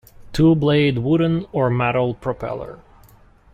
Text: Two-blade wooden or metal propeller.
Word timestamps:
Two-blade 0.33 0.97
wooden 0.97 1.45
or 1.51 1.69
metal 1.69 2.15
propeller. 2.15 2.79